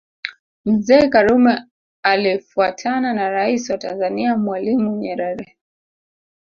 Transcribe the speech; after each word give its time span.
Mzee 0.65 1.09
Karume 1.09 1.63
alifuatana 2.03 3.13
na 3.13 3.29
Rais 3.29 3.69
wa 3.69 3.77
Tanzania 3.77 4.37
Mwalimu 4.37 4.97
Nyerere 4.97 5.57